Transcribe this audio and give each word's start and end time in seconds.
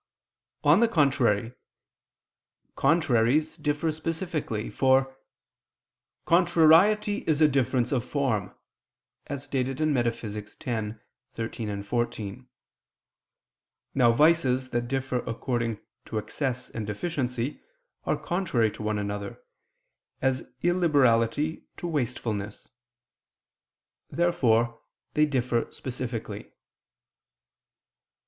On 0.63 0.79
the 0.79 0.87
contrary, 0.87 1.53
Contraries 2.75 3.55
differ 3.55 3.91
specifically, 3.91 4.67
for 4.71 5.15
"contrariety 6.25 7.19
is 7.27 7.39
a 7.39 7.47
difference 7.47 7.91
of 7.91 8.03
form," 8.03 8.51
as 9.27 9.43
stated 9.43 9.79
in 9.79 9.93
Metaph. 9.93 10.35
x, 10.35 10.55
text. 10.55 10.97
13, 11.35 11.83
14. 11.83 12.47
Now 13.93 14.11
vices 14.11 14.71
that 14.71 14.87
differ 14.87 15.17
according 15.27 15.79
to 16.05 16.17
excess 16.17 16.71
and 16.71 16.87
deficiency 16.87 17.61
are 18.03 18.17
contrary 18.17 18.71
to 18.71 18.81
one 18.81 18.97
another, 18.97 19.43
as 20.19 20.49
illiberality 20.63 21.67
to 21.77 21.85
wastefulness. 21.87 22.71
Therefore 24.09 24.81
they 25.13 25.27
differ 25.27 25.71
specifically. 25.71 26.51